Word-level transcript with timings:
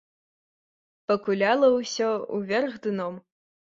Пакуляла 1.11 1.69
ўсё 1.75 2.09
ўверх 2.41 2.73
дном. 2.87 3.25